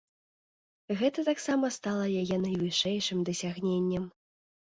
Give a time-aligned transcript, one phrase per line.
[1.01, 4.09] Гэта таксама стала яе найвышэйшым дасягненнем.